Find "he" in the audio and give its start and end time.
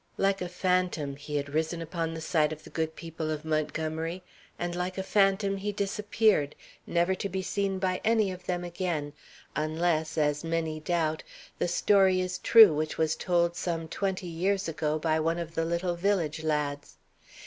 1.15-1.35, 5.57-5.71